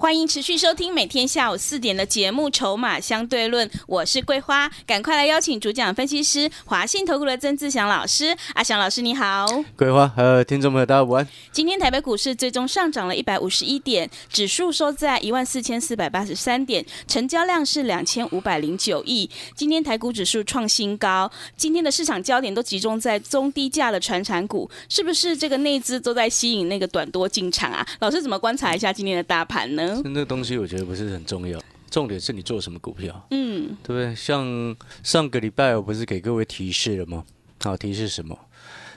[0.00, 8.32] 欢迎持续收听每天下午四点的节目《筹码相对论》，我是桂花，赶快来邀请主讲分析师华信投顾的曾志祥老师。
[8.54, 9.44] 阿祥老师你好，
[9.76, 11.26] 桂花和听众朋友大家午安。
[11.50, 19.28] 今天台北股市最终上涨了一百五十一点，指数收在一万四千四百八十三点，成交量是两千五百零九亿。
[19.56, 27.84] 今天台股指数创新高，今天的市场焦点都集中在中低价的传产股，是不是这个内资都在吸引那个短多进场啊？
[27.98, 29.87] 老师怎么观察一下今天的大盘呢？
[30.04, 31.60] 那个东西我觉得不是很重要，
[31.90, 34.14] 重点是你做什么股票，嗯，对不对？
[34.14, 37.24] 像上个礼拜我不是给各位提示了吗？
[37.62, 38.38] 好，提示什么？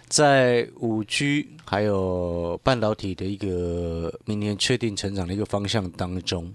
[0.08, 6.54] 在五 G 还有半导体的一个明年确定成长的一个方向当中，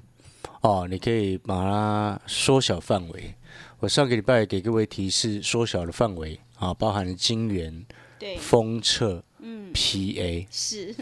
[0.61, 3.35] 哦，你可以把它缩小范围。
[3.79, 7.87] 我上个礼拜给各位提示缩小的范围啊，包含了晶圆、
[8.19, 10.47] 对，封测、嗯，PA。
[10.51, 10.95] 是，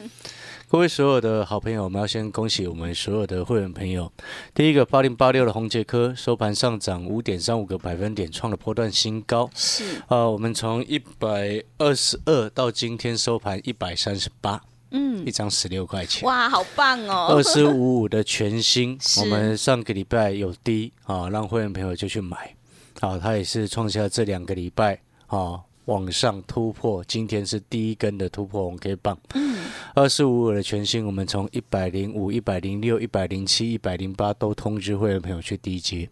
[0.66, 4.10] 各位所有的好朋友，我们要先恭喜我们所有的会员朋友。
[4.54, 9.48] 第一个八零八六的红杰科收盘上涨五点三五个百分点，创了波段新高。
[9.54, 16.24] 是，啊，我们从一百二十二到今天收盘一百三十八，嗯一，张十六块钱。
[16.26, 22.56] 哇，好棒哦，二四五五的全新， 我们上个礼拜有低啊，让会员朋友就去买，
[23.00, 29.18] 啊，他也是创下这两个礼拜啊往上突破，今天是第一根的突破红 K 棒。
[29.34, 29.58] 嗯，
[29.94, 36.08] 二四五五的全新，我们从一百零五、一百零六、一百零七、一百零八都通知会员朋友去低接，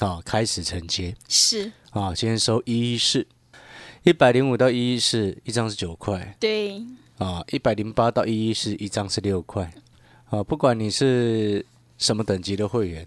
[0.00, 1.14] 啊，开始承接。
[1.28, 3.26] 是，啊，今天收一一四，
[4.04, 6.36] 一百零五到一一四，一张是九块。
[6.40, 6.82] 对，
[7.18, 9.70] 啊，一百零八到一一四，一张是六块。
[10.30, 11.66] 啊，不管你是
[11.98, 13.06] 什么等级的会员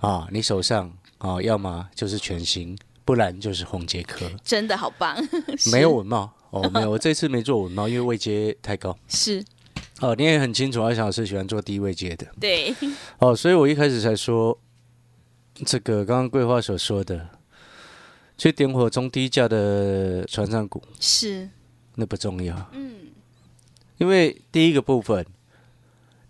[0.00, 2.76] 啊，你手上啊，要么就是全新，
[3.06, 5.16] 不然就是红杰科，真的好棒，
[5.70, 8.98] 没有文帽哦，没有，我这次没做文帽，因为位阶太高。
[9.06, 9.42] 是，
[10.00, 12.26] 哦，你也很清楚，阿翔老师喜欢做低位阶的。
[12.40, 12.74] 对，
[13.20, 14.58] 哦，所以我一开始才说，
[15.64, 17.28] 这个刚刚桂花所说的，
[18.36, 21.48] 去点火中低价的船上股，是，
[21.94, 22.92] 那不重要，嗯，
[23.98, 25.24] 因为第一个部分，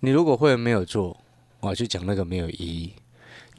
[0.01, 1.19] 你如果会员没有做，
[1.61, 2.93] 我去讲那个没有意义。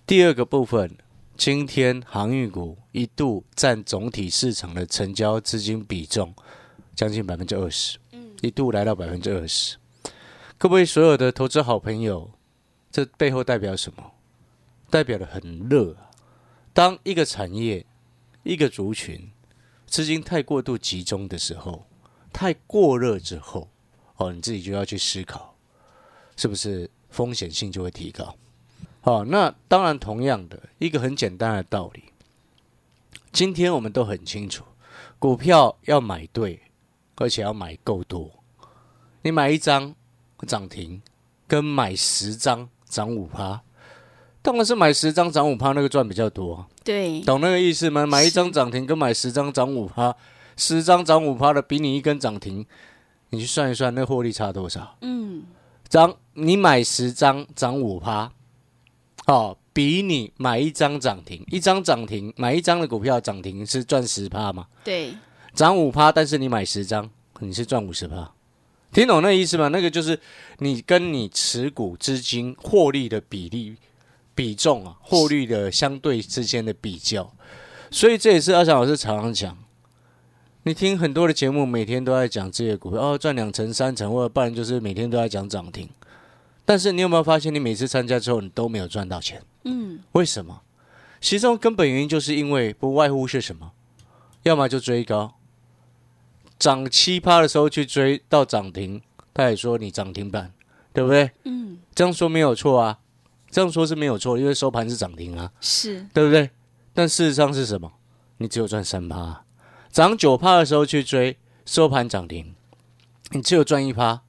[0.06, 0.96] 第二个部分，
[1.38, 6.34] 今天航运股一度占总体市场的成交资金比重
[6.96, 9.78] 将近百分之二十，嗯，一度来到百分之二十。
[10.58, 12.31] 各位所有的投资好朋友，
[12.92, 14.14] 这背后代表什么？
[14.90, 16.09] 代表的很热啊。
[16.74, 17.86] 当一个产业、
[18.42, 19.31] 一个族群
[19.86, 21.86] 资金太过度集中的时候，
[22.34, 23.69] 太过热之后，
[24.16, 25.56] 哦，你自己就要去思考，
[26.36, 28.36] 是不是风险性就会提高？
[29.07, 32.03] 好、那当然，同样的一个很简单的道理，
[33.31, 34.66] 今天我们都很清楚，
[35.18, 36.59] 股票要买对，
[37.16, 38.29] 而且要买够多。
[39.22, 39.95] 你买一张
[40.45, 41.01] 涨停，
[41.47, 43.62] 跟买十张涨五趴，
[44.41, 48.06] 当然是买十张涨五趴那个赚比较多啊、对，懂那个意思吗？
[48.06, 50.13] 买一张涨停跟买十张涨五趴，
[50.57, 52.66] 十张涨五趴的比你一根涨停，
[53.29, 54.97] 你去算一算，那获利差多少？
[55.00, 55.45] 嗯，
[55.88, 58.29] 涨你买十张涨五趴，
[59.28, 64.68] 哦，比你买一张涨停，一张涨停买一张的股票涨停是赚十趴嘛？
[64.84, 65.14] 对，
[65.54, 68.32] 涨五趴，但是你买十张，你是赚五十趴。
[68.94, 69.68] 听懂那意思吗？
[69.68, 70.18] 那个就是
[70.60, 73.76] 你跟你持股资金获利的比例
[74.34, 77.30] 比重啊，获利的相对之间的比较。
[77.92, 79.58] 所以这也是阿翔老师常常讲，
[80.64, 85.90] 你听很多的节目，每天都在讲这些股票哦，赚两成、三成，或者不然就是每天都在讲涨停。
[86.68, 89.42] 但是你有没有发现，你每次参加之后，你都没有赚到钱？
[89.64, 90.64] 嗯，为什么？
[91.22, 93.72] 其中根本原因就是因为不外乎是什么？
[94.44, 95.36] 要么就追高，
[96.60, 99.02] 涨七趴的时候去追到涨停，
[99.34, 100.52] 他也说你涨停板，
[100.92, 101.31] 对不对？
[101.46, 103.00] 嗯，这样说没有错啊，
[103.50, 106.50] 这样说是没有错，因为收盘是涨停啊，是，对不对？
[106.94, 107.90] 但事实上是什么？
[108.40, 109.46] 你只有赚三趴，
[109.90, 112.54] 涨九趴的时候去追，收盘涨停，
[113.31, 114.24] 你只有赚一趴。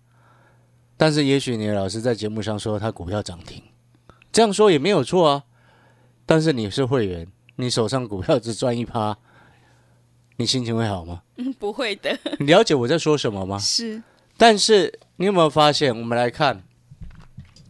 [0.98, 3.62] 但是也许你的老师在节目上说他股票涨停，
[4.30, 5.44] 这样说也没有错啊。
[6.26, 9.16] 但是你是会员，你手上股票只赚一趴，
[10.36, 11.22] 你心情会好吗？
[11.36, 13.56] 嗯，不会的，你了解我在说什么吗？
[13.58, 14.02] 是，
[14.36, 15.96] 但是你有没有发现？
[15.96, 16.62] 我们来看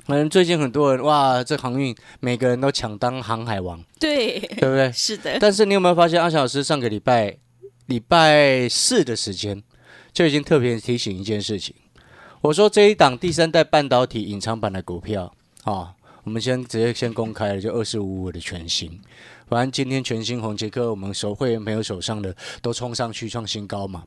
[0.07, 4.91] 可能最近很多人哇，这航运每个人都抢当航海王，对，对不对？
[4.91, 7.37] 是的，但是你有没有发现，阿小老师上个礼拜
[7.85, 9.63] 礼拜四的时间
[10.15, 11.77] 就已经特别提醒一件事情。
[12.49, 15.31] 我说这一档第三代半导体隐藏版的股票
[15.65, 18.99] 啊，我们先直接先公开了，就二四五五的全新。
[19.49, 24.03] 反正今天全新红杰克，我们手会员朋友手上的都冲上去创新高嘛。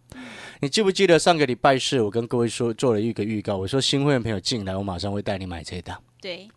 [0.60, 6.02] 你记不记得上个礼拜四我跟各位说做了一个预告，我说新会员朋友进来，我马上会带你买这一档。
[6.20, 6.50] 对，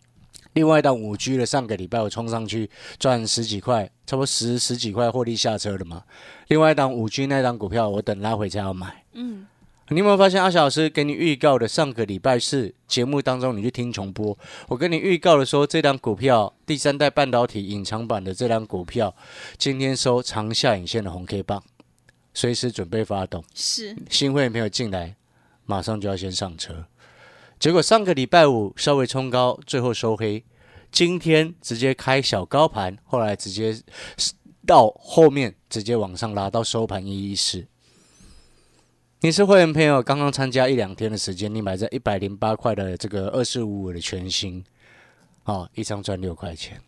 [0.55, 6.05] 另外一档五 G 的上个礼拜我冲上去赚十几块，差不多十十几块获利下车了嘛。
[6.49, 9.05] 另外一档五 G 那档股票我等拉回才要买。
[9.13, 9.47] 嗯，
[9.91, 14.37] 你有没有发现阿小老师给你预告的上个礼拜四节目当中，你去听重播，
[14.69, 19.15] 我跟你预告的说这档股票第三代半导体隐藏版的这档股票，
[19.59, 21.63] 今天收长下影线的红 K 棒，
[22.33, 23.45] 随时准备发动。
[23.55, 25.17] 是，新会员朋友进来，
[25.67, 26.87] 马上就要先上车。
[27.61, 30.43] 结果上个礼拜五稍微冲高，最后收黑，
[30.91, 33.79] 今天直接开小高盘，后来直接
[34.67, 37.67] 到后面直接往上拉到收盘一一四。
[39.25, 44.63] 你是会员朋友，刚刚参加一两天的时间，你买在一百零八块的这个二四五五的全新，
[45.45, 46.79] 哦，一张赚六块钱。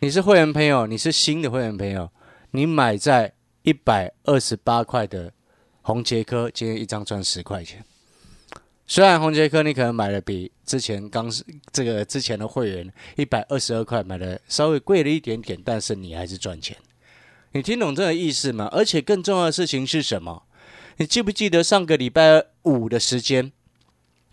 [0.00, 2.10] 你是会员朋友，你是新的会员朋友，
[2.52, 3.30] 你买在
[3.60, 5.30] 一百二十八块的
[5.82, 7.84] 红杰科，今天一张赚十块钱。
[8.86, 11.30] 虽然红杰科你可能买的比之前刚
[11.70, 16.74] 这个之前的会员一百二十二块买的稍微贵了一点点，但是你还是赚钱。
[17.52, 18.66] 你听懂这个意思吗？
[18.72, 20.44] 而且更重要的事情是什么？
[20.96, 23.50] 你记不记得上个礼拜五的时间，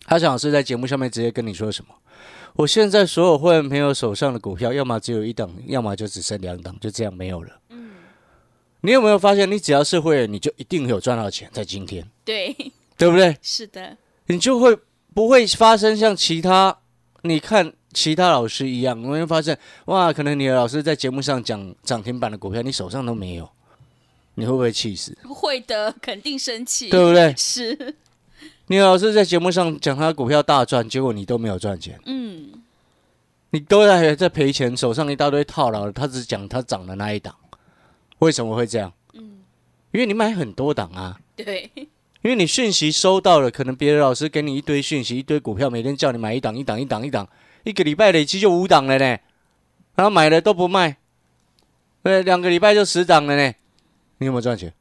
[0.05, 1.95] 他想是在节目上面直接跟你说什么？
[2.55, 7.59] 我现在所有会员朋友手上的股票，要么只有一档，要么就只剩两档，就这样没有了。
[7.69, 7.91] 嗯，
[8.81, 12.53] 你有没有发现，你只要是会员，你就一定有赚到钱，在今天，对，
[12.97, 13.37] 对不对？
[13.41, 13.95] 是的，
[14.27, 14.77] 你就会
[15.13, 16.77] 不会发生像其他
[17.21, 23.49] 你看其他老师一样，你会发现哇，可能你的老师在节目上讲涨停板的股票，你手上都没有，
[24.39, 25.17] 你会不会气死？
[25.27, 27.33] 会的，肯定生气，对不对？
[27.37, 27.95] 是，
[28.67, 32.49] 你老师在节目上讲他股票大赚，结果你都没有赚钱，嗯，
[33.49, 37.35] 你都在在赔钱，手上一大堆套牢，他只讲他涨的那一档，
[38.19, 38.93] 为什么会这样？
[39.13, 39.39] 嗯，
[39.91, 41.19] 因为你买很多档啊。
[41.35, 47.27] 对，因为你讯息收到了，可能别的老师给你一堆讯息，一堆股票，每天叫你买一档一档一档一档，
[47.63, 49.17] 一个礼拜累积就五档了呢，
[49.95, 50.97] 然后买了都不卖，
[52.03, 53.53] 对，两个礼拜就十档了呢，
[54.19, 54.73] 你有没有赚钱？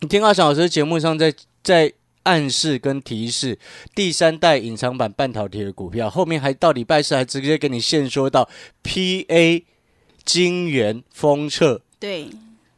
[0.00, 1.32] 你听阿翔老师节目上在
[1.62, 1.92] 在
[2.24, 3.58] 暗示跟提示
[3.94, 8.48] 第三代隐藏版半导体的股票，后面还到礼拜四还直接给你现说到
[8.82, 9.62] PA
[10.24, 12.24] 金源封测，对，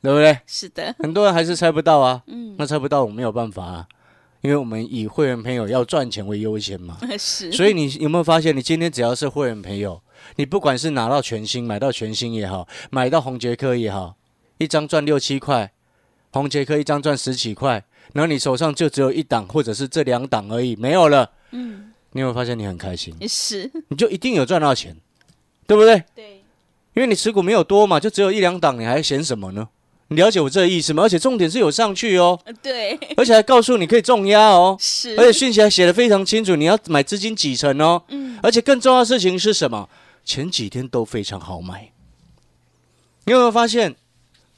[0.02, 0.38] 对不对？
[0.46, 2.22] 是的，很多人还是猜不到啊。
[2.26, 3.88] 嗯，那猜不到我没有办法啊，
[4.40, 6.98] 因为我们以会员朋友要赚钱为优先嘛。
[7.18, 10.00] 是，所以你有没有发现，你今天只要是会员朋友，
[10.36, 14.16] 你不管是拿到全新、买到全新也好，买到红杰科也好，
[14.56, 15.70] 一张赚六七块，
[16.34, 17.80] 红杰克一张赚十几块，
[18.12, 23.14] 然后你手上就只有一档或者是这两档而已，没有了，嗯，你有没有发现你很开心？
[23.28, 24.96] 是，你就一定有赚到钱，
[25.64, 26.02] 对不对？
[26.12, 26.42] 对，
[26.94, 29.68] 因为你持股没有多嘛，就只有一两档，你还嫌什么呢？
[30.08, 31.04] 你了解我这个意思吗？
[31.04, 38.02] 而且重点是有上去哦，呃对，而且还告诉你可以重压哦，是，而且讯息还写的非常清楚，你要买资金几成哦。
[38.08, 39.88] 嗯，而且更重要的事情是什么？
[40.24, 41.92] 前几天都非常好买。
[43.24, 43.94] 你有没有发现？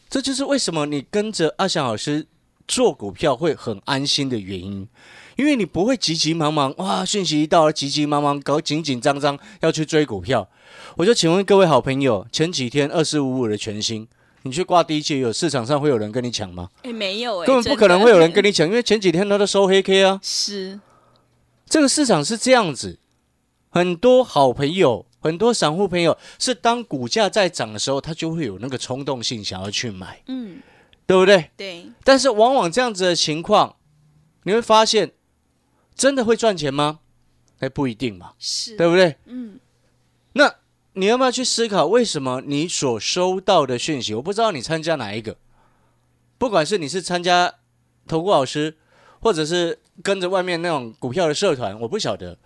[0.09, 2.27] 这就是为什么你跟着阿翔老师
[2.67, 4.89] 做股票会很安心的原因，
[5.37, 10.49] 因为你不会急急忙忙哇，讯息一到了急急忙忙搞紧紧张张要去追股票。
[10.97, 14.07] 我就请问各位好朋友，前几天二四五五的全新，
[14.43, 16.71] 你去挂低阶，有市场上会有人跟你抢吗？
[16.83, 20.19] 哎，没有哎，根本不可能会有人跟你，你抢，因为前几天他都收黑 K 啊。
[20.23, 20.81] 是，
[21.69, 22.99] 这个市场是这样子，
[23.71, 30.63] 很多好朋友、很多散户朋友是当股价在涨的时候，他就会有那个冲动性想要去买，嗯，
[31.07, 31.51] 对不对？
[31.57, 33.77] 对，但是往往这样子的情况，
[34.45, 35.13] 你会发现，
[35.95, 37.01] 真的会赚钱吗？
[37.59, 39.17] 哎，不一定嘛，是，对不对？
[39.25, 39.59] 嗯，
[40.35, 40.57] 那
[40.93, 45.37] 你要不要去思考，为什么你所收到的讯息，我不知道你参加哪一个，
[46.39, 47.55] 不管是你是参加
[48.07, 48.77] 投顾老师，
[49.21, 52.39] 或者是跟着外面那种股票的社团，我不晓得。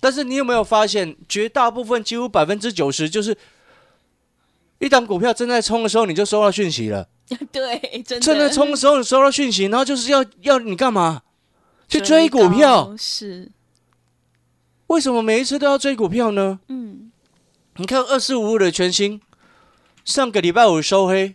[0.00, 3.36] 但是你有没有发现，绝大部分几乎百分之九十，就是
[4.78, 7.08] 一档股票正在冲的时候，你就收到讯息了；
[7.50, 11.22] 对，真的，正在冲的时候，你收到讯息，然后就是要要你干嘛？
[11.88, 12.94] 去追股票？
[12.96, 13.50] 是，
[14.88, 16.60] 为什么每一次都要追股票呢？
[16.68, 17.10] 嗯，
[17.76, 19.20] 你看二四五五的全新，
[20.04, 21.34] 上个礼拜五收黑，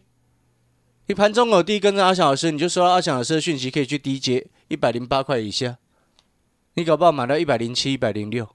[1.08, 5.78] 你盘中有低跟着阿翔老师，你就收到阿翔老师的讯息，可以去低接一百零八块以下，
[6.74, 8.50] 你搞不好买到一百零七、一百零六，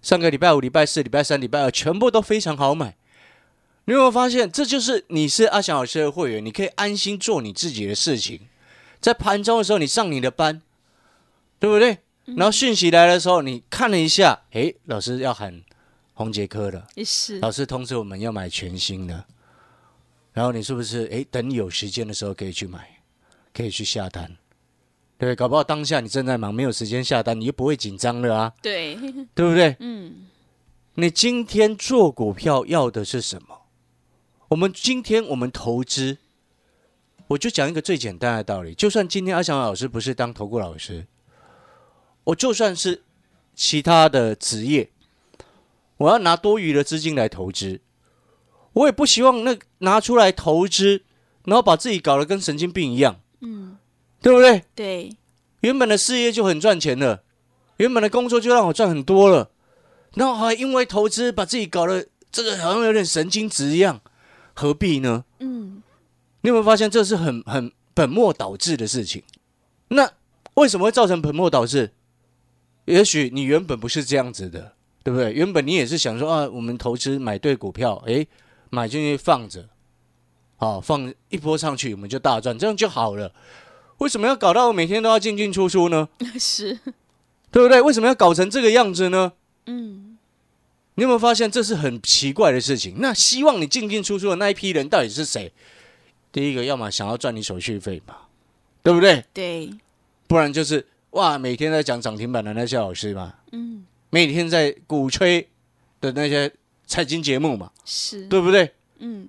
[0.00, 2.96] 上个礼拜五、礼拜四、礼拜三、礼拜二，全部都非常好买。
[3.86, 8.48] 你有没有发现，这就是你是阿翔老师的会员，你可以安心做你自己的事情。
[9.00, 10.62] 在盘中的时候，你上你的班，
[11.58, 11.98] 对不对？
[12.36, 15.62] 然后讯息来的时候，你看了一下，诶，老师要喊
[16.14, 19.24] 红杰科了，也是老师通知我们要买全新的。
[20.34, 23.00] 然后你是不是诶，等有时间的时候可以去买，
[23.54, 24.36] 可以去下单，
[25.26, 25.34] 对？
[25.34, 28.94] 搞不好当下你正在忙，没有时间下单，你就不会紧张了啊，对，
[29.34, 29.76] 对不对？
[29.80, 30.26] 嗯，
[30.94, 33.62] 你今天做股票要的是什么？
[34.48, 36.18] 我们今天我们投资，
[37.26, 41.06] 我就讲一个最简单的道理：就算今天阿翔老师不是当投顾老师，
[42.24, 43.02] 我就算是
[43.54, 44.90] 其他的职业，
[45.98, 47.80] 我要拿多余的资金来投资，
[48.72, 51.02] 我也不希望那拿出来投资，
[51.44, 53.76] 然后把自己搞得跟神经病一样，嗯，
[54.20, 54.64] 对不对？
[54.74, 55.16] 对，
[55.60, 57.22] 原本的事业就很赚钱了，
[57.76, 59.50] 原本的工作就让我赚很多了，
[60.14, 64.00] 然后还因为投资把自己搞得这个好像有点神经质一样，
[64.54, 65.24] 何必呢？
[65.38, 65.82] 嗯，
[66.40, 69.22] 你有没有发现这是很很本末倒置的事情？
[69.88, 70.10] 那
[70.54, 71.92] 为什么会造成本末倒置？
[72.86, 74.72] 也许你原本不是这样子的，
[75.04, 75.32] 对不对？
[75.32, 78.26] 原本你也是想说啊，我们投资买对股票，诶，
[78.70, 79.68] 买进去放着，
[80.56, 83.32] 好放一波上去，我们就大赚，这样就好了。
[83.98, 86.08] 为什么要搞到每天都要进进出出呢？
[86.38, 86.78] 是，
[87.50, 87.80] 对不对？
[87.80, 89.32] 为什么要搞成这个样子呢？
[89.66, 90.18] 嗯，
[90.94, 92.96] 你有没有发现这是很奇怪的事情？
[92.98, 95.52] 那希望你进进出出的那一批人到底是谁？
[96.30, 98.14] 第一个，要么想要赚你手续费嘛，
[98.82, 99.24] 对不对？
[99.32, 99.70] 对，
[100.26, 105.48] 不然就是哇，每天在讲涨停板的那些老师嘛，嗯，每天在鼓吹
[106.00, 106.52] 的那些
[106.86, 108.72] 财经节目嘛，是，对不对？
[108.98, 109.28] 嗯，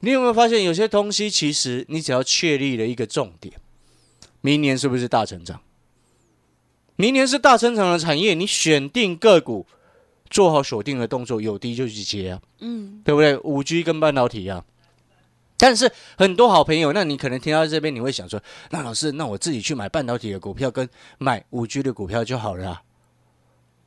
[0.00, 3.54] 你有没有发现有些东西其实你只要确立了一个重点，
[4.46, 5.60] 明年是不是大成长？
[6.94, 9.66] 明年是大成长的产业，你选定个股，
[10.30, 12.40] 做好锁定的动作，有低就去接啊。
[12.60, 13.36] 嗯，对不对？
[13.38, 14.64] 五 G 跟半导体啊，
[15.56, 20.88] 但是很多好朋友，那你可能听到这边，你会想说，那老师，那我自己去买半导体的股票，跟
[21.18, 22.82] 买五 G 的股票就好了啊。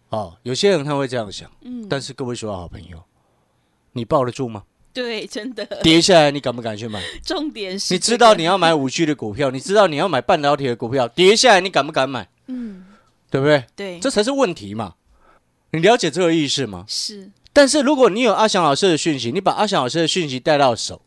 [0.09, 3.01] 哦，有些人他会这样想，嗯，但是各位所有好朋友，
[3.93, 4.65] 你抱得住吗？
[4.93, 7.01] 对，真的，跌下来你敢不敢去买？
[7.23, 12.27] 重点是你知道你要买五 G 的股票，你知道你要买半导体的股票，跌下来你敢不敢买？
[12.47, 12.85] 嗯，
[13.29, 13.63] 对不对？
[13.75, 14.95] 对，这才是问题嘛。
[15.71, 16.83] 你了解这个意思吗？
[16.87, 20.99] 是，但是如果你有阿翔老师的讯息，你把阿翔老师的讯息带到手，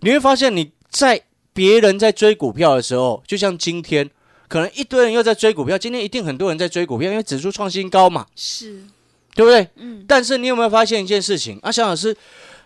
[0.00, 1.22] 你会发现你在
[1.54, 4.10] 别人在追股票的时候，就像今天，
[4.48, 8.82] 可能一堆人又在追股票，今天一定很多人在追股票，因为指数创新高嘛，是，
[9.34, 9.66] 对不对？
[9.76, 11.58] 嗯，但是你有没有发现一件事情？
[11.62, 12.14] 阿翔老师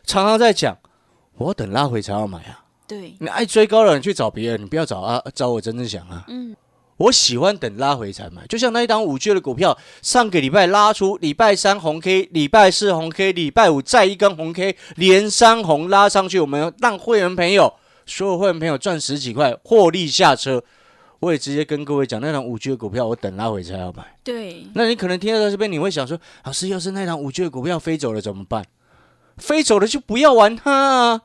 [0.06, 0.78] 常常在讲，
[1.34, 2.64] 我要等拉回才要买啊。
[2.86, 6.24] 对，你爱追高的人去找别人，你不要找啊，找我真正想啊。
[6.28, 6.54] 嗯，
[6.98, 17.74] 我喜欢等拉回才买，就像那一档五 G 的股票，上个礼拜拉出，礼拜三红 K，礼拜四红 K，礼拜五再一根红 K，连三红拉上去，我们让会员朋友，
[18.06, 20.62] 所有会员朋友赚十几块，获利下车。
[21.18, 24.04] 我也直接跟各位讲，那档五 G 的股票，我等拉回才要买。
[24.22, 28.64] 对，那你可能听到这边，你会想说，老师，要是那档五 G 的股票飞走了怎么办？
[29.38, 31.22] 飞走了就不要玩它啊！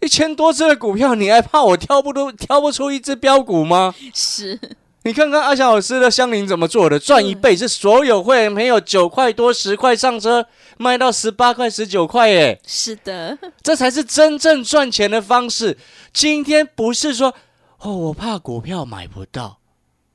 [0.00, 3.94] 一千多只的股票，你还怕我挑不出挑不出一只标股吗？
[4.14, 4.58] 是，
[5.02, 10.46] 你看看阿翔老师的香菱怎么做的，赚一倍是所有会员朋友九块多十块上车，
[10.78, 15.76] 卖到十八块十九块耶，是的，这才是真正赚钱的方式。
[16.12, 17.34] 今天不是说
[17.80, 19.58] 哦，我怕股票买不到，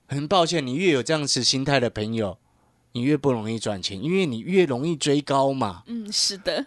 [0.07, 2.37] 很抱歉，你越有这样子心态的朋友，
[2.93, 5.83] 你越不容易赚钱，因为你越容易追高嘛。
[5.87, 6.65] 嗯，是的，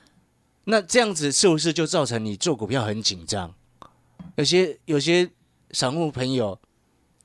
[0.70, 3.54] 那这样子是不是就造成你做股票很紧张？
[4.36, 5.28] 有些有些
[5.70, 6.58] 散户朋友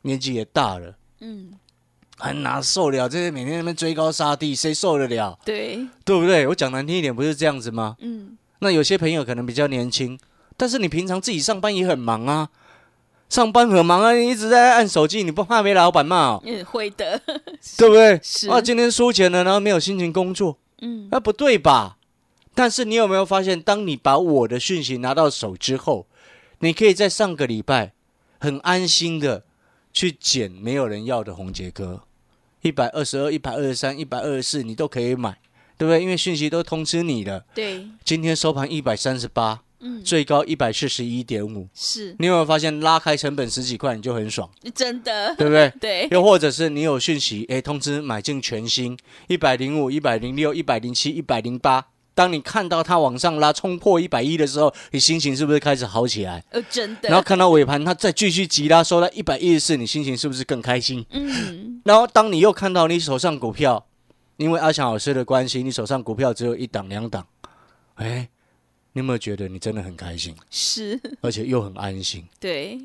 [0.03, 0.95] 年纪也大了。
[1.19, 1.51] 嗯，
[2.17, 5.37] 很难受了这些每天在那边追高杀低，谁受得了？
[5.43, 6.47] 对，对不对？
[6.47, 7.97] 我讲难听一点，不是这样子吗？
[7.99, 10.17] 嗯，那有些朋友可能比较年轻，
[10.55, 12.49] 但是你平常自己上班也很忙啊，
[13.27, 16.41] 上班很忙啊，你一直在按手机，你不怕被老板骂、哦？
[16.45, 17.21] 嗯，会的，
[17.77, 18.17] 对不对？
[18.23, 21.97] 是啊，今天输钱了，然后没有心情工作，嗯，那不对吧？
[22.55, 26.05] 但是你有没有发现，当你把我的讯息拿到手之后，
[26.59, 27.93] 你可以在上个礼拜
[28.39, 29.43] 很安心的
[29.91, 32.03] 去捡没有人要的红杰哥，
[32.61, 35.39] 一百二十二、一百二十三、一百二十四，你都可以买，
[35.77, 36.01] 对不对？
[36.01, 37.43] 因为讯息都通知你了。
[37.55, 41.67] 对，今天收盘一百三十八，嗯，最高一百四十一点五。
[41.73, 45.73] 是你有没有发现拉开成本十几块你就很爽，真的，对不对？
[45.81, 51.87] 对，又或者是你有讯息，诶，通知买进全新一百零五、一百零六、一百零七、一百零八。
[52.15, 56.43] 当你看到它往上拉，冲破一百一的时候，你心情是不是开始好起来？
[56.51, 61.05] 呃，真的，然后看到尾盘它再继续急拉，收到一百一十四，你心情是不是更开心？
[61.09, 63.85] 嗯，然后当你又看到你手上股票
[64.37, 67.25] 因为阿强老师的关系，你手上股票只有一档两档，
[67.95, 68.29] 哎，
[68.93, 72.79] 你有没有觉得你真的很开心，是，而且又很安心，对，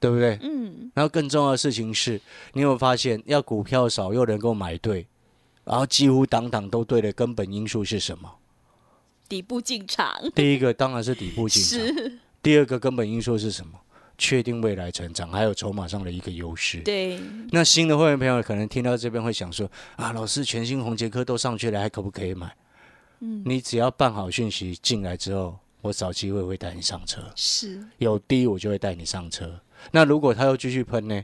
[0.00, 0.38] 对不对？
[0.42, 2.20] 嗯，然后更重要的事情是，
[2.54, 5.06] 你有没有发现，要股票少又能够买对，
[5.64, 8.30] 然后几乎档档都对的根本因素是什么？
[9.28, 13.72] 底部进场，第一个当然是底部进场，是，第二个根本因素是什么？
[14.16, 16.78] 确定未来成长，还有筹码上的一个优势。
[16.80, 17.18] 对，
[17.50, 22.54] 那新的会员朋友可能听到这边会想说：啊，老师，全新红杰科都上去了，还可不可以买？
[23.20, 29.60] 嗯，你只要办好讯息进来之后，我找机会会带你上车，是，有低我就会带你上车。
[29.90, 31.20] 那如果他又继续喷呢？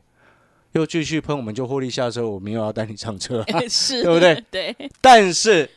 [0.73, 3.45] 又继续喷，我们就获利下车，我们又要带你上车。
[3.69, 4.41] 是，对不对？
[4.51, 5.69] 对，但是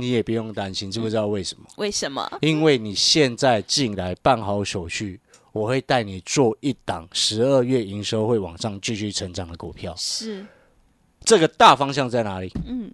[0.00, 1.66] 你也不用担心，知不知道为什么？
[1.76, 2.38] 为什么？
[2.40, 9.92] 因为你现在进来办好手续，我会带你做一档十二月营收会往上继续成长的股票。
[9.96, 10.46] 是，
[11.24, 12.48] 这个大方向在哪里？
[12.64, 12.92] 嗯，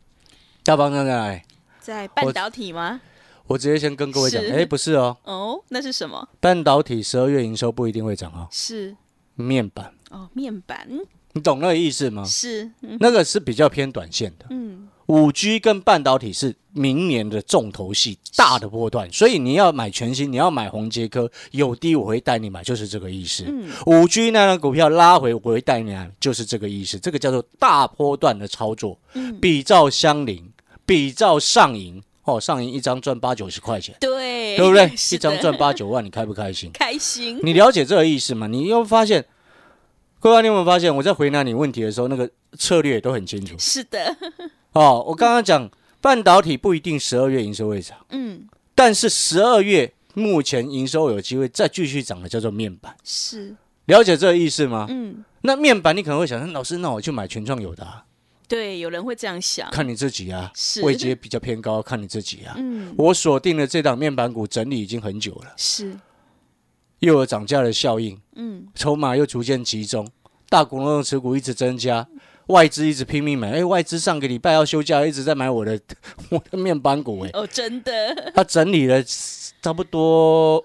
[0.63, 1.43] 大方向在哪里？
[1.79, 3.03] 在半导体吗？
[3.47, 6.27] 我直接先跟各位讲，哎，不是哦，哦，那是什么？
[6.41, 8.97] 半导体十二月营收不一定会涨哦，是，
[9.35, 10.89] 面板，哦，面板
[11.35, 12.25] 你懂那个意思吗？
[12.25, 14.47] 是，嗯那个是比较偏短线的。
[14.49, 23.45] 嗯，五 G 跟半导体是明年的重头戏，大的波段，所以你要买全新，你要买红杰科，有低我会带你买，就是这个意思。
[23.47, 26.99] 嗯五 G 那张股票拉回，我会带你买，就是这个意思。
[26.99, 30.43] 这个叫做大波段的操作，嗯，比照相邻，
[30.87, 34.87] 比照上银哦，上银一张赚八九十块钱，对，对不对？
[35.13, 36.71] 一张赚八九万，你开不开心？
[36.73, 38.47] 开心，你了解这个意思吗？
[38.47, 39.25] 你又发现，
[40.25, 43.55] 各位，你有没有发现我在回答你问题的时候，那个策略都很清楚。
[43.59, 44.17] 是的，
[44.73, 45.05] 哦。
[45.07, 53.55] 我刚刚讲半导体不一定十二月营收会涨，嗯，但是十二月目前营收有机会再继续涨的叫做面板，是，
[53.85, 54.87] 了解这个意思吗？
[54.89, 58.07] 嗯，那面板你可能会想，老师，那我去买全创友达，
[58.49, 60.81] 对，有人会这样想，看你自己啊，是。
[60.83, 62.55] 位阶比较偏高，看你自己啊。
[62.57, 65.95] 嗯，我锁定了这档面板股，整理已经很久了，是，
[67.01, 70.09] 又有涨价的效应，嗯，筹码又逐渐集中，
[70.49, 72.07] 大股东的持股一直增加，
[72.47, 73.53] 外资一直拼命买。
[73.53, 75.81] 哎，外资上个礼拜要休假，一直在买我的
[76.31, 79.03] 我的面板股，哎，哦，真的他整理了
[79.61, 80.65] 差不多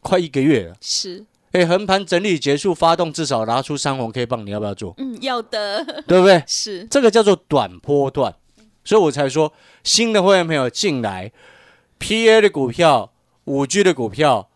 [0.00, 0.76] 快一个月了。
[0.80, 4.94] 是，哎，横盘整理结束，发动至少拿出三红 K 棒，你要不要做？
[4.98, 6.42] 嗯，要的，对不对？
[6.46, 8.34] 是，这个叫做短波段，
[8.84, 9.52] 所以我才说
[9.84, 11.32] 新的会员朋友进来
[11.98, 13.12] ，PA 的股票、
[13.44, 14.47] 五 G 的股票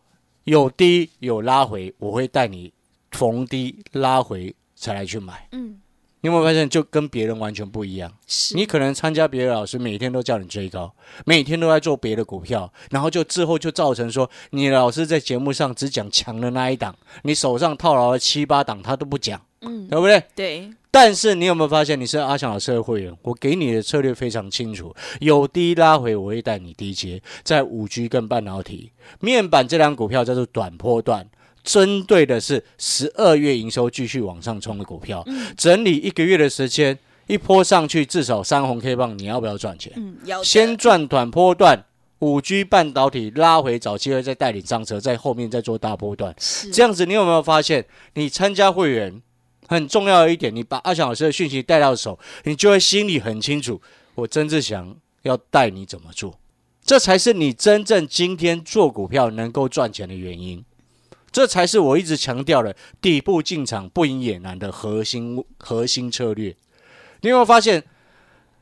[0.45, 2.73] 有低有拉回，我会带你
[3.11, 5.49] 逢低拉回才来去买。
[5.53, 5.81] 嗯，
[6.21, 8.13] 你有没有发现，就跟别人完全不一样？
[8.27, 10.93] 是，你可能参加别的老师，每天都叫你追高，
[11.25, 20.23] 每天都在做别的股票，然后就之后就造成说，你老师在节目上只讲强的那一档，你手上套牢了七八档，他都不讲，嗯，对不对？
[20.35, 23.17] 对，但是你有没有发现，你是阿翔老师的会员？
[23.23, 31.27] 我给你的策略非常清楚，有低拉回，我会带你低接，在五 G 跟半导体面板这两股票叫做短波段，
[31.65, 35.25] 针对的是十二月营收继续往上冲的股票，
[35.57, 39.95] 整理一个月的时间，一波上去至少三红 K 棒，你要不要赚钱？
[39.97, 41.87] 嗯，要先赚短波段。
[42.19, 46.33] 五 G 半导体拉回，找机会再带领上车，在后面再做大波段。
[46.39, 49.21] 是这样子，你有没有发现，你参加会员
[49.68, 53.81] 很重要的一点，你把阿翔老师的讯息带到手，你就会心里很清楚，
[54.14, 56.38] 我曾志祥要带你怎么做，
[56.85, 60.64] 这才是你真正今天做股票能够赚钱的原因。
[61.31, 66.55] 这才是我一直强调的底部进场不赢也难的核心核心策略。
[67.22, 67.83] 你有没有发现，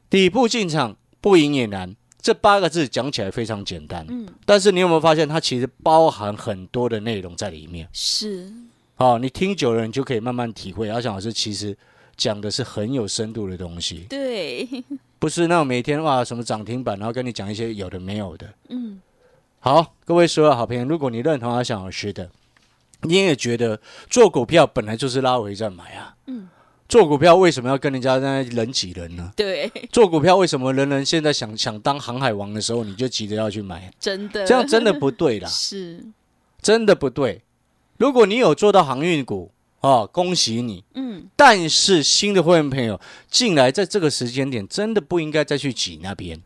[0.08, 7.88] 底部进场不赢也难这八个字讲起来非常简单，嗯，但是你有没有发现，它其实包含很多的内容在里面？
[7.92, 8.52] 是，
[9.00, 10.86] 哦，你听久了，你就可以慢慢体会。
[10.90, 11.74] 阿翔老师其实
[12.18, 14.68] 讲的是很有深度的东西，对，
[15.18, 18.46] 不是那种每天哇什么涨停板，然后跟你讲一些有的没有的。
[18.68, 19.00] 嗯，
[19.60, 22.30] 好，各位所有好朋友，如果你认同阿翔老师的，
[23.04, 26.50] 你也觉得做股票本来就是拉回再买啊，嗯，
[26.86, 29.32] 做股票为什么要跟人家在那人挤人呢？
[29.34, 33.90] 对，做股票为什么人人现在想想当航海王的时候，你就急着要去买？
[33.98, 35.48] 真的，这样真的不对啦。
[35.48, 36.04] 是，
[36.60, 37.40] 真的不对。
[38.00, 40.82] 如果你有做到航运股啊，恭喜你。
[40.94, 42.98] 嗯，但是新的会员朋友
[43.30, 46.40] 进来，在这个时间点，真的不应该再去挤那边。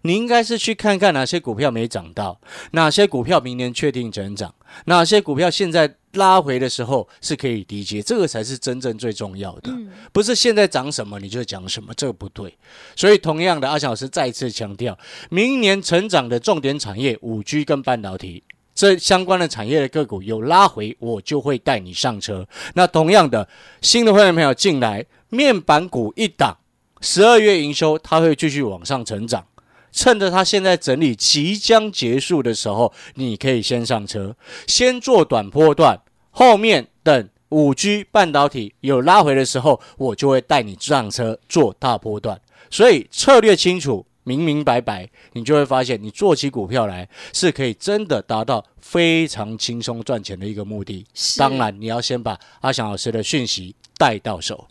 [0.00, 2.40] 你应该是去看看哪些股票没涨到，
[2.70, 4.54] 哪些股票明年确定增长，
[4.86, 9.70] 哪些股票现在拉回的时候是可以低接，这个才是真正最重要的。
[9.70, 12.56] 嗯，不是现在涨什么你就讲什么，这个不对。
[12.96, 18.42] 所以，同样的，阿翔老师再次强调，明年成长的重点产业五 G 跟半导体
[18.74, 22.46] 这相关的产业的个股有拉回，我就会带你上车。
[22.74, 23.48] 那同样的，
[23.80, 26.58] 新的会员朋友进来，面板股一档，
[27.00, 29.46] 十二月营收它会继续往上成长。
[29.92, 34.34] 趁着它现在整理即将结束的时候，你可以先上车，
[34.66, 42.40] 先做短波段，后面等五 G 半导体有拉回的时候，我就会带你上车做大波段。
[42.70, 51.06] 所以策略清楚、明明白白，你就会发现，你做起股票来是可以真的达到非常轻松赚钱的一个目的。
[51.38, 54.66] 当然，你要先把阿翔老师的讯息带到手。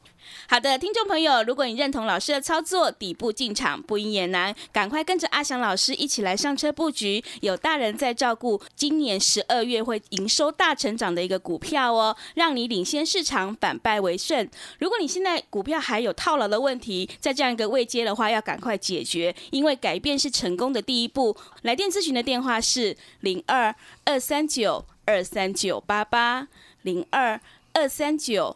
[0.54, 14.48] 好的，听众朋友，如果你认同老师的操作，底部进场不赢也难，赶快跟着阿翔老师一起来上车布局，有大人在照顾，今年十二月会营收大成长的一个股票哦，让你领先市场，反败为胜。
[14.78, 21.36] 如果你现在股票还有套牢的问题，在这样一个位阶的话，要赶快解决，因为改变是成功的第一步。
[21.64, 26.48] 来电咨询的电话是零二二三九二三九八八
[26.84, 27.42] 零二
[27.74, 28.56] 二三九。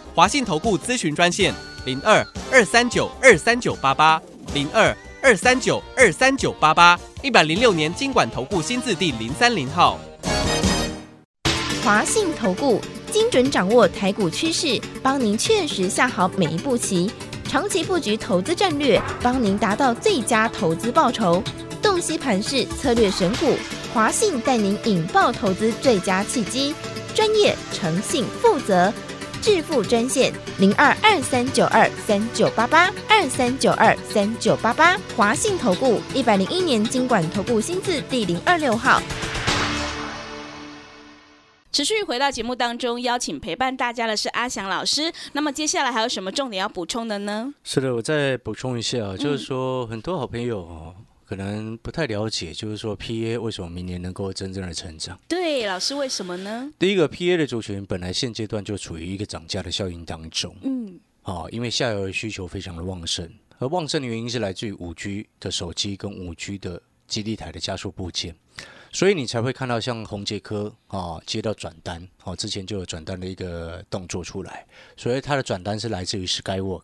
[0.13, 1.53] 华信投顾咨询专线
[1.85, 4.21] 零二二三九二三九八八
[4.53, 9.97] 零二二三九二三九八八一百零六年经管投顾新字第零三零号。
[11.81, 17.09] 华信投顾精准掌握台股趋势，帮您确实下好每一步棋，
[17.45, 21.41] 长期布局投资战略，帮您达到最佳投资报酬。
[21.81, 23.55] 洞悉盘势策略选股，
[23.93, 26.75] 华信带您引爆投资最佳契机，
[27.15, 28.93] 专业、诚信、负责。
[29.41, 39.01] 致富专线零二二三九二三九八八二三九二三九八八，华信投顾一百零一年经管投顾新字第零二六号。
[41.71, 45.11] 持续回到节目当中，邀请陪伴大家的是阿翔老师。
[45.31, 47.51] 那么接下来还有什么重点要补充的呢？
[47.63, 50.93] 是的，我再补充一下，就是说很多好朋友哦。
[51.31, 55.17] 可能不太了解，就是说 P A 为什么明年能够真正的成长？
[55.29, 56.69] 对，老师为什么呢？
[56.77, 68.35] 第一个 P A 的族群本来现阶段就处于一个涨价的效应当中，嗯，好，因为下游的需求非常的旺盛，而旺盛的原因是来自于五 G 的手机跟五 G 的基地台的加速部件。
[68.91, 74.65] 所以你才会看到像宏杰科啊接到转单，哦之前就有转单的一个动作出来，
[74.97, 76.83] 所以它的转单是来自于 Skywork，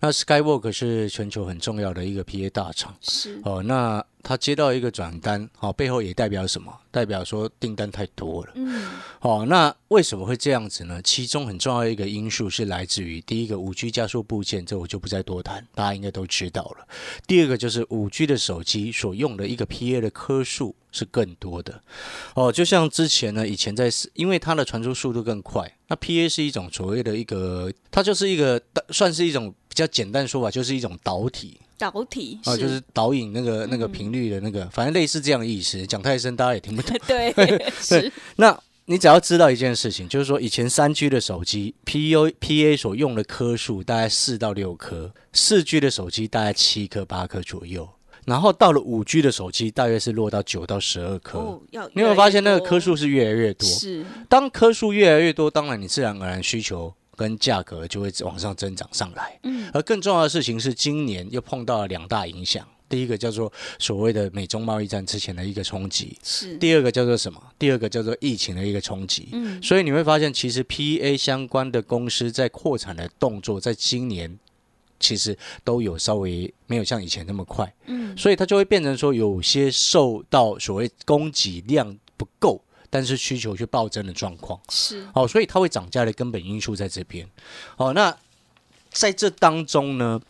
[0.00, 4.04] 那 Skywork 是全球很重要的一个 PA 大厂，是哦那。
[4.24, 6.72] 他接到一个转单，哦，背后也代表什么？
[6.92, 8.52] 代表说订单太多了。
[8.54, 8.88] 嗯，
[9.20, 11.02] 哦，那为什么会这样子呢？
[11.02, 16.86] 其中很重要一个因素是来自于第一个五 G 加速部件，这我就不再多谈，大家应该都知道了。
[17.26, 21.82] 第二个就是五 G 的手机所用的一个 PA 的颗数是更多的。
[22.34, 28.58] 哦，就像之前呢，以前在因为它的传输速度更快，那 PA 是一种所谓的一个，它就是一个
[28.88, 31.60] 算是一种比较简单说法，就是一种导体。
[31.76, 35.86] 导体啊，就是导引那个那个频率的那个，反正类似这样的意思。
[35.86, 36.96] 讲太深，大家也听不懂。
[37.06, 38.10] 对， 对。
[38.36, 47.86] 那你只要知道一件事情，就是说以前三 G 的手机 P U P A 所用的颗数大概四到六颗，四 G 的手机大概七颗八颗左右，
[48.26, 51.38] 然后到了五 G 的手机大约是落到九到十二颗。
[51.38, 53.68] 哦，要你有没有发现那个颗数是越来越多？
[53.68, 54.04] 是。
[54.28, 56.94] 当颗数越来越多，当然你自然而然需求。
[57.14, 62.66] 跟价格就会往上增长上来，嗯，而更重要的事情是，今年又碰到了两大影响。
[62.88, 67.40] 第一个叫做所谓的美中贸易战之前的一个冲击，是；第二个叫做什么？
[67.58, 69.28] 第二个叫做疫情的一个冲击。
[69.32, 74.38] 嗯，所以你会发现，其实 PA 相关的公司在扩产的动作，在今年
[75.02, 77.70] 其实都有稍微没有像以前那么快。
[77.84, 82.62] 嗯，所以它就会变成说，有些受到所谓供给量不够。
[82.94, 87.26] 但是需求却暴增的状况是哦，所以它会涨价的根本因素在这边。
[87.78, 88.14] 哦，那
[88.90, 90.20] 在这当中呢，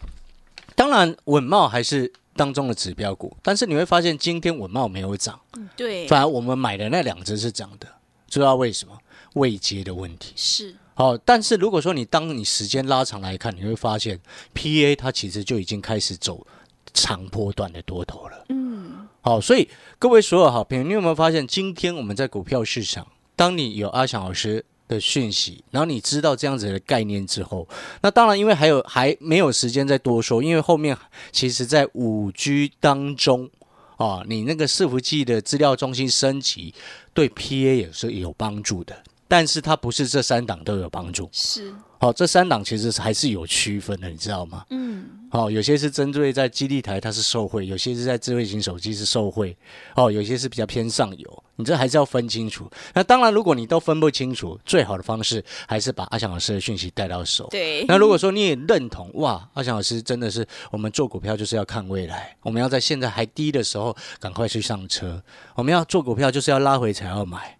[0.77, 5.41] 当然稳茂还是当中的指标股，但是你会发现今天稳茂没有涨，
[5.77, 7.89] 对，反而我们买的那两只是涨的，
[8.29, 8.97] 知道为什么？
[9.35, 14.20] 未接的问题是好，但是如果说你当你时间拉长来看，你会发现
[14.52, 16.46] P A 它其实就已经开始走
[16.92, 18.44] 长波段的多头了。
[18.48, 19.68] 嗯，好，所以。
[19.98, 27.68] 各位所有好朋友，你有没有发现，今天我们在股票市场，当你有阿翔老师的讯息，然后你知道这样子的概念之后，
[28.00, 30.98] 那当然，因为还有还没有时间再多说，因为后面
[31.31, 33.48] 其实在五 G 当中
[33.96, 36.74] 啊，你那个伺服器的资料中心升级，
[37.14, 39.05] 对 PA 也是有帮助的。
[39.33, 41.27] 但是它不是这三档都有帮助。
[41.33, 44.62] 是，好、这三档其实还是有区分的，你知道吗？
[44.68, 49.57] 嗯，哦，有些是针对在基地台它是受贿，有些是在智慧型手机是受贿，
[49.97, 52.71] 哦，有些是比较偏上游，你这还是要分清楚。
[52.92, 57.49] 那当然，如果你都分不清楚，最好的方式还是把阿翔老师的讯息带到手。
[57.51, 65.23] 对，那如果说你也认同，哇，阿翔老师真的是我们做股票就是要看未来，我们要在现在还低的时候赶快去上车，
[65.55, 67.57] 我们要做股票就是要拉回才要买。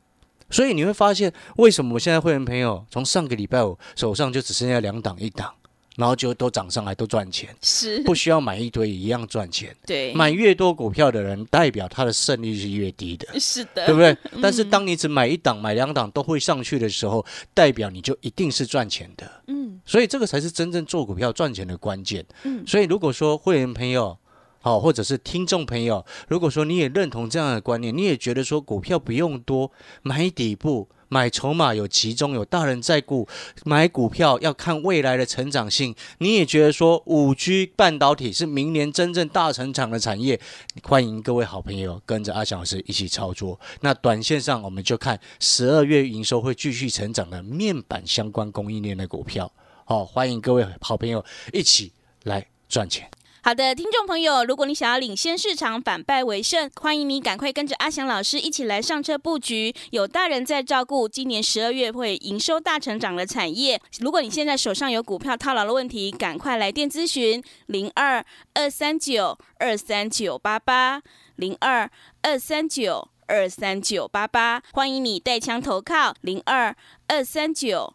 [0.53, 5.53] 所以你会发现，为什么我现在会员朋友从上个礼拜五手上就只剩下两档一档，
[5.97, 9.75] 然后就都涨上来都赚钱，是，不需要买一堆一样赚钱。
[9.87, 13.41] 对，买越多股票的人，代表他的胜率是越低的。
[13.41, 14.17] 是的，对不对？
[14.41, 19.31] 但是当你只买一档、买两档都会上去的时候，代表你就一定是赚钱的。
[19.47, 22.25] 嗯，所以这个才是真正做股票赚钱的关键。
[22.45, 24.17] 嗯所以如果说会员朋友，
[24.63, 29.71] 好、或者是听众朋友，如果说你也认同这样的观念，你也觉得说股票不用多，
[30.03, 30.89] 买底部。
[31.09, 33.29] 买筹码有集中，有大人在股。
[33.67, 35.95] 买股票要看未来的成长性。
[36.21, 40.41] 你也觉得说五 G 半导体是明年真正大成长的产业，
[40.83, 43.61] 欢迎各位好朋友跟着阿翔老师一起操作。
[43.83, 49.53] 那短线上我们就看十二月营收会继续成长的面板相关供应链的股票。
[49.85, 51.23] 好、欢迎各位好朋友
[51.53, 53.07] 一起来赚钱。
[53.45, 59.75] 好的，听众朋友，如果你想要领先市场、反败为胜，欢迎你赶快跟着阿翔老师一起来上车布局。
[59.91, 63.81] 有大人在照顾，今年十二月会营收大成长的产业。
[63.99, 68.25] 如果你现在手上有股票套牢的问题，赶快来电咨询零二
[68.55, 71.03] 二三九二三九八八
[71.35, 71.91] 零二
[72.23, 76.77] 二三九二三九八八，欢迎你带枪投靠零二
[77.09, 77.95] 二三九。